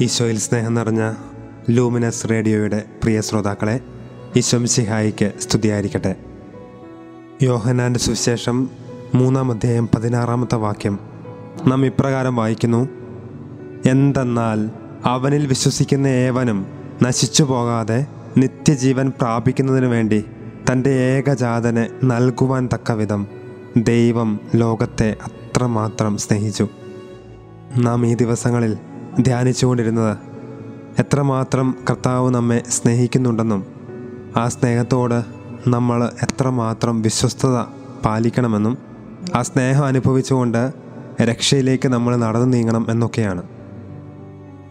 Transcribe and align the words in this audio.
ഈശോയിൽ 0.00 0.38
സ്നേഹം 0.38 0.74
നിറഞ്ഞ 0.74 1.12
ലൂമിനസ് 1.70 2.30
റേഡിയോയുടെ 2.30 2.84
പ്രിയ 3.02 3.20
ശ്രോതാക്കളെ 3.20 3.80
ഈശോം 4.36 4.66
സിഹായിക്ക് 4.66 5.32
സ്തുതിയായിരിക്കട്ടെ. 5.40 6.16
യോഹനാന്റെ 7.42 8.00
സുവിശേഷം 8.00 8.70
മൂന്നാം 9.14 9.50
അധ്യായം 9.50 9.88
പതിനാറാമത്തെ 9.94 10.56
വാക്യം 10.56 10.98
നാം 11.66 11.86
ഇപ്രകാരം 11.86 12.36
വായിക്കുന്നു. 12.36 12.88
എന്തെന്നാൽ 13.90 14.70
അവനിൽ 15.04 15.46
വിശ്വസിക്കുന്ന 15.46 16.06
ഏവനും 16.06 16.66
നശിച്ചു 17.02 17.44
പോകാതെ 17.44 18.06
നിത്യജീവൻ 18.36 19.12
പ്രാപിക്കുന്നതിനു 19.20 19.86
വേണ്ടി 19.86 20.24
തന്റെ 20.72 20.90
ഏകജാതനെ 20.90 21.88
നൽകുവാൻ 22.04 22.68
തക്കവിധം 22.74 23.26
ദൈവം 23.76 24.40
ലോകത്തെ 24.54 25.16
അത്രമാത്രം 25.22 26.16
സ്നേഹിച്ചു. 26.16 26.68
നാം 27.76 28.06
ഈ 28.06 28.14
ദിവസങ്ങളിൽ 28.14 28.76
ധ്യാനിച്ചുകൊണ്ടിരുന്നത്. 29.18 30.18
എത്രമാത്രം 30.98 31.74
കർത്താവ് 31.90 32.30
നമ്മെ 32.30 32.62
സ്നേഹിക്കുന്നുണ്ടെന്നും 32.68 33.66
ആ 34.36 34.48
സ്നേഹത്തോട് 34.48 35.24
നമ്മൾ 35.68 36.04
എത്രമാത്രം 36.04 37.02
വിശ്വസ്തത 37.02 37.60
പാലിക്കണമെന്നും 38.04 38.78
ആ 39.34 39.42
സ്നേഹം 39.42 39.86
അനുഭവിച്ചുകൊണ്ട് 39.86 40.72
രക്ഷയിലേക്ക് 41.22 41.88
നമ്മൾ 41.88 42.16
നടന്നു 42.16 42.46
നീങ്ങണം 42.46 42.86
എന്നൊക്കെയാണ്. 42.90 43.42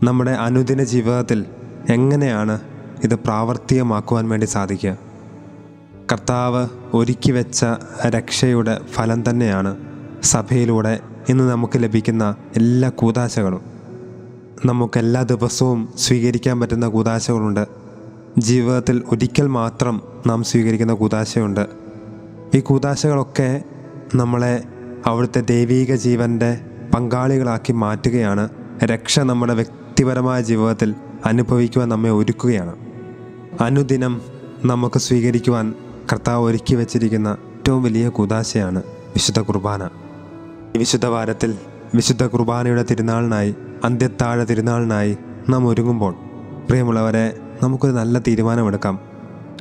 നമ്മുടെ 0.04 0.32
അനുദിന 0.32 0.84
ജീവിതത്തിൽ 0.84 1.46
എങ്ങനെയാണ് 1.90 2.60
ഇത് 3.04 3.16
പ്രാവർത്തികമാക്കുവാൻ 3.16 4.30
വേണ്ടി 4.30 4.46
സാധിക്കുക? 4.46 4.98
കർത്താവ് 6.12 6.68
ഒരുക്കി 6.94 7.32
വെച്ച 7.32 7.66
രക്ഷയുടെ 8.08 8.82
ഫലം 8.94 9.30
തന്നെയാണ് 9.30 9.78
സഭയിലൂടെ 10.24 11.00
ഇന്ന് 11.30 11.52
നമുക്ക് 11.52 11.84
ലഭിക്കുന്ന 11.84 12.36
എല്ലാ 12.56 12.90
കൂതാശകളും. 12.90 13.79
നമുക്ക് 14.66 15.00
എല്ലാ 15.00 15.22
ദിവസവും 15.22 15.90
സ്വീകരിക്കാൻ 15.98 16.60
പറ്റുന്ന 16.60 16.88
കൂതാശകളുണ്ട്. 16.88 17.68
ജീവിതത്തിൽ 18.38 19.04
ഒരിക്കൽ 19.12 19.48
മാത്രം 19.48 20.02
നാം 20.28 20.44
സ്വീകരിക്കുന്ന 20.44 20.94
കൂതാശയുണ്ട്. 20.94 21.68
ഈ 22.56 22.60
കൂതാശകളൊക്കെ 22.60 23.64
നമ്മളെ 24.16 24.64
അവിടുത്തെ 25.06 25.42
ദൈവീക 25.42 25.96
ജീവന്റെ 25.96 26.60
പങ്കാളികളാക്കി 26.96 27.72
മാറ്റുകയാണ്. 27.72 28.50
രക്ഷ 28.84 29.20
നമ്മുടെ 29.20 29.54
വ്യക്തിപരമായ 29.54 30.42
ജീവിതത്തിൽ 30.42 30.96
അനുഭവിക്കുവാൻ 31.26 31.90
നമ്മെ 31.90 32.10
ഒരുക്കുകയാണ്. 32.10 32.76
അനുദിനം 33.62 34.22
നമുക്ക് 34.66 35.00
സ്വീകരിക്കുവാൻ 35.00 35.74
കർത്താവ് 36.12 36.46
ഒരുക്കി 36.46 36.76
വച്ചിരിക്കുന്ന 36.76 37.28
ഏറ്റവും 37.28 37.84
വലിയ 37.84 38.10
കുദാശയാണ് 38.10 38.84
വിശുദ്ധ 38.90 39.40
കുർബാന. 39.40 39.90
വിശുദ്ധ 40.78 41.06
വാരത്തിൽ 41.06 41.56
വിശുദ്ധ 41.96 42.26
കുർബാനയുടെ 42.26 42.86
തിരുനാളിനായി 42.92 43.56
അന്ത്യത്താഴ 43.84 44.44
തിരുനാളിനായി 44.44 45.18
നാം 45.50 45.68
ഒരുങ്ങുമ്പോൾ 45.68 46.16
പ്രിയമുള്ളവരെ 46.70 47.38
നമുക്കൊരു 47.64 47.92
നല്ല 47.92 48.20
തീരുമാനമെടുക്കാം. 48.20 49.00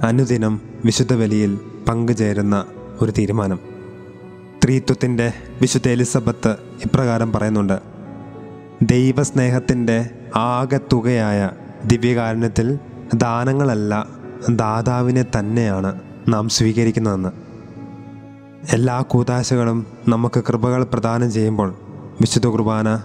അനുദിനം 0.02 0.60
വിശുദ്ധ 0.84 1.14
ബലിയിൽ 1.14 1.58
പങ്കുചേരുന്ന 1.88 2.64
ഒരു 3.02 3.10
തീരുമാനം. 3.10 3.58
ത്രീത്വത്തിന്റെ 4.64 5.32
വിശുദ്ധ 5.60 5.88
എലിസബത്ത് 5.88 6.50
ഇപ്രകാരം 6.84 7.32
പറയുന്നുണ്ട്. 7.32 7.78
ദൈവസ്നേഹത്തിന്റെ 8.82 10.10
ആകെത്തുകയായ 10.36 11.50
ദിവ്യകാരുണ്യത്തിൽ 11.86 12.78
ദാനങ്ങളല്ല 13.14 14.08
ദാതാവിനെ 14.50 15.24
തന്നെയാണ് 15.38 16.00
നാം 16.28 16.48
സ്വീകരിക്കുന്നതെന്ന്. 16.48 17.28
എല്ലാ 18.72 19.00
കൂതാശകളും 19.00 19.86
നമുക്ക് 20.08 20.44
കൃപകൾ 20.48 20.84
പ്രദാനം 20.84 21.32
ചെയ്യുമ്പോൾ 21.32 21.74
വിശുദ്ധ 22.20 22.46
കുർബാന 22.46 23.00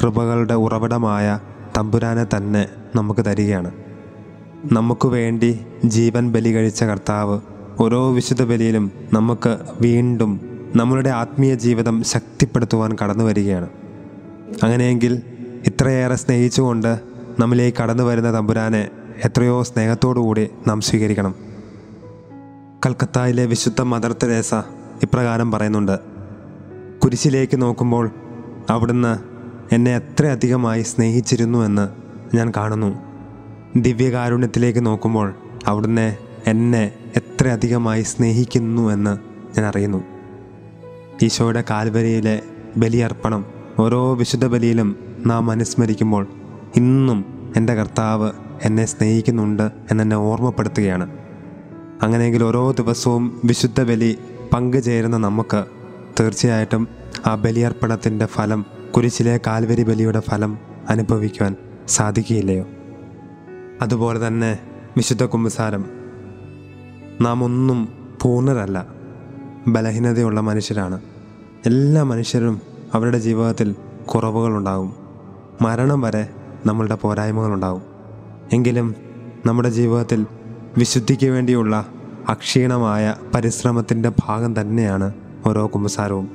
കൃപകളുടെ 0.00 0.54
ഉറവിടമായ 0.54 1.40
തമ്പുരാനെ 1.78 2.24
തന്നെ 2.36 2.68
നമുക്ക് 2.96 3.24
തരികയാണ്. 3.24 3.70
നമുക്ക് 4.72 5.08
വേണ്ടി 5.08 5.60
ജീവൻ 5.84 6.32
ബലി 6.32 6.54
കഴിച്ച 6.54 6.84
കർത്താവ് 6.84 7.40
ഓരോ 7.80 8.12
വിശുദ്ധ 8.12 8.42
ബലിയിലും 8.42 8.90
നമുക്ക് 9.12 9.58
വീണ്ടും 9.80 10.40
നമ്മളുടെ 10.76 11.10
ആത്മീയ 11.10 11.54
ജീവിതം 11.54 12.04
ശക്തിപ്പെടുത്തുവാൻ 12.04 12.96
കടന്നു 13.02 13.24
വരികയാണ്. 13.24 13.68
അങ്ങനെയെങ്കിൽ 14.62 15.22
ഇത്രയേറെ 15.66 16.14
സ്നേഹിച്ചുകൊണ്ട് 16.14 17.00
നമ്മിലേക്ക് 17.38 17.78
കടന്നു 17.78 18.02
വരുന്ന 18.02 18.34
തമ്പുരാനെ 18.34 18.88
എത്രയോ 19.24 19.62
സ്നേഹത്തോടുകൂടി 19.62 20.50
നാം 20.66 20.80
സ്വീകരിക്കണം. 20.80 21.34
കൽക്കത്തയിലെ 22.86 23.46
വിശുദ്ധ 23.46 23.82
മദർ 23.82 24.12
തെരേസ 24.12 24.54
ഇപ്രകാരം 25.02 25.52
പറയുന്നുണ്ട് 25.52 25.98
കുരിശിലേക്ക് 26.98 27.62
നോക്കുമ്പോൾ 27.62 28.10
അവിടുന്ന് 28.70 29.35
എന്നെ 29.72 29.96
എത്രയധികമായി 29.96 30.82
സ്നേഹിച്ചിരുന്നു 30.82 31.58
എന്ന് 31.58 31.88
ഞാൻ 32.36 32.52
കാണുന്നു. 32.56 32.96
ദിവ്യകാരുണ്യത്തിലേക്ക് 33.76 34.86
നോക്കുമ്പോൾ 34.86 35.34
അവിടുന്ന് 35.66 36.16
എന്നെ 36.46 36.92
എത്രയധികമായി 37.16 38.02
സ്നേഹിക്കുന്നു 38.02 38.90
എന്ന് 38.90 39.18
ഞാൻ 39.58 39.68
അറിയുന്നു. 39.68 40.04
ഈശോയുടെ 41.22 41.64
കാൽവരിയിലെ 41.70 42.42
ബലിയർപ്പണം 42.76 43.46
ഓരോ 43.78 44.14
വിശുദ്ധ 44.14 44.46
ബലിയിലും 44.46 44.96
നാം 45.26 45.50
അനുസ്മരിക്കുമ്പോൾ 45.50 46.26
ഇന്നും 46.76 47.52
എന്റെ 47.56 47.74
കർത്താവ് 47.74 48.30
എന്നെ 48.62 48.84
സ്നേഹിക്കുന്നുണ്ട് 48.84 49.70
എന്നെ 49.90 50.16
ഓർമ്മപ്പെടുത്തുകയാണ്. 50.16 51.18
അങ്ങനെയെങ്കിൽ 52.02 52.44
ഓരോ 52.44 52.70
ദിവസവും 52.70 53.40
വിശുദ്ധ 53.44 53.82
ബലി 53.82 54.18
പങ്കുചേരുന്ന 54.54 55.16
നമുക്ക് 55.16 55.64
തീർച്ചയായിട്ടും 56.20 56.88
ആ 57.26 57.34
ബലിയർപ്പണത്തിന്റെ 57.34 58.26
ഫലം 58.26 58.75
കുരിശിലെ 58.92 59.40
കാൽവരി 59.46 59.82
ബലിയുടെ 59.82 60.20
ഫലം 60.20 60.58
അനുഭവിക്കുവാൻ 60.88 61.56
സാധിക്കുകയില്ലയോ? 61.88 62.64
അതുപോലെ 63.82 64.26
തന്നെ 64.26 64.58
വിശുദ്ധ 64.96 65.24
കുമ്പസാരം 65.24 65.84
നാം 67.20 67.44
ഒന്നും 67.44 67.88
പൂർണരല്ല 68.22 68.86
ബലഹീനതയുള്ള 69.68 70.40
മനുഷ്യരാണ്. 70.40 71.00
എല്ലാ 71.66 72.02
മനുഷ്യരും 72.02 72.60
അവരുടെ 72.94 73.18
ജീവിതത്തിൽ 73.18 73.74
കുറവുകളുണ്ടാകും. 74.06 74.96
മരണം 75.62 76.00
വരെ 76.00 76.28
നമ്മളുടെ 76.66 76.94
പോരായ്മകളുണ്ടാകും. 76.94 77.82
എങ്കിലും 78.52 78.94
നമ്മുടെ 79.46 79.68
ജീവിതത്തിൽ 79.68 80.26
വിശുദ്ധിക്ക് 80.78 81.26
വേണ്ടിയുള്ള 81.26 81.86
അക്ഷീണമായ 82.28 83.14
പരിശ്രമത്തിന്റെ 83.34 84.12
ഭാഗം 84.20 84.60
തന്നെയാണ് 84.60 85.12
ഓരോ 85.46 85.66
കുമ്പസാരവും. 85.66 86.30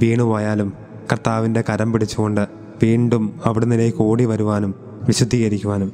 വീണുപോയാലും 0.00 0.87
കർത്താവിന്റെ 1.12 1.64
കരം 1.70 1.92
പിടിച്ചുകൊണ്ട് 1.92 2.46
വീണ്ടും 2.82 3.40
അവിടുന്നിലേക്ക് 3.44 4.02
ഓടി 4.02 4.24
വരുവാനും 4.24 4.74
വിശുദ്ധീകരിക്കുവാനും. 5.06 5.92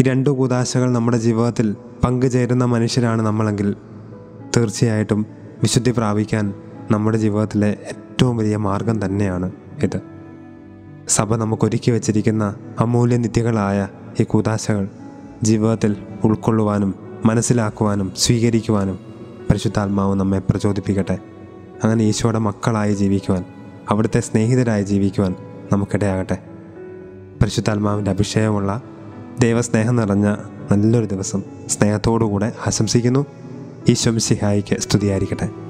ഈ 0.00 0.02
രണ്ടു 0.02 0.30
കൂതാശകൾ 0.30 0.90
നമ്മുടെ 0.90 1.16
ജീവിതത്തിൽ 1.16 1.76
പങ്കുചേരുന്ന 2.04 2.64
മനുഷ്യരാണ് 2.64 3.22
നമ്മളെങ്കിൽ 3.22 3.74
തീർച്ചയായിട്ടും 4.56 5.26
വിശുദ്ധി 5.62 5.90
പ്രാപിക്കാൻ 5.90 6.54
നമ്മുടെ 6.90 7.18
ജീവിതത്തിലെ 7.18 7.68
ഏറ്റവും 7.68 8.36
വലിയ 8.36 8.56
മാർഗം 8.56 9.04
തന്നെയാണ് 9.04 9.52
ഇത്. 9.82 10.00
സഭ 11.08 11.34
നമുക്കൊരുക്കി 11.34 11.90
വച്ചിരിക്കുന്ന 11.90 12.54
അമൂല്യ 12.78 13.16
നിത്യകളായ 13.16 13.88
ഈ 14.20 14.24
കൂതാശകൾ 14.24 14.88
ജീവിതത്തിൽ 15.42 15.96
ഉൾക്കൊള്ളുവാനും 16.24 16.94
മനസ്സിലാക്കുവാനും 17.24 18.12
സ്വീകരിക്കുവാനും 18.16 18.98
പരിശുദ്ധാത്മാവ് 19.50 20.14
നമ്മെ 20.14 20.38
പ്രചോദിപ്പിക്കട്ടെ. 20.38 21.18
അങ്ങനെ 21.84 22.04
ഈശോയുടെ 22.04 22.38
മക്കളായി 22.38 22.94
ജീവിക്കുവാൻ 22.94 23.44
അവിടുത്തെ 23.88 24.20
സ്നേഹിതരായി 24.20 24.82
ജീവിക്കുവാൻ 24.82 25.34
നമുക്കിടയാകട്ടെ. 25.72 26.38
പരിശുദ്ധാത്മാവിന്റെ 27.40 28.10
അഭിഷേകമുള്ള 28.10 28.82
ദൈവസ്നേഹം 29.40 29.96
നിറഞ്ഞ 29.96 30.36
നല്ലൊരു 30.72 31.06
ദിവസം 31.06 31.42
സ്നേഹത്തോടുകൂടെ 31.68 32.52
ആശംസിക്കുന്നു. 32.66 33.26
മിശിഹായിക്ക് 34.10 34.80
സ്തുതിയായിരിക്കട്ടെ. 34.80 35.65